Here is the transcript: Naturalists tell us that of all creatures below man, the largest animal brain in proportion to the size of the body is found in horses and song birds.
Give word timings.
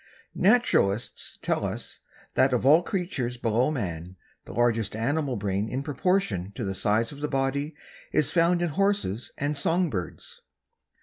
Naturalists 0.33 1.37
tell 1.43 1.63
us 1.63 1.99
that 2.33 2.53
of 2.53 2.65
all 2.65 2.81
creatures 2.81 3.37
below 3.37 3.69
man, 3.69 4.15
the 4.45 4.51
largest 4.51 4.95
animal 4.95 5.35
brain 5.35 5.69
in 5.69 5.83
proportion 5.83 6.51
to 6.55 6.63
the 6.63 6.73
size 6.73 7.11
of 7.11 7.19
the 7.21 7.27
body 7.27 7.75
is 8.11 8.31
found 8.31 8.63
in 8.63 8.69
horses 8.69 9.31
and 9.37 9.55
song 9.55 9.91
birds. 9.91 10.41